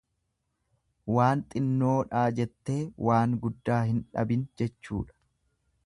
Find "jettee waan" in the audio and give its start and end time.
2.41-3.39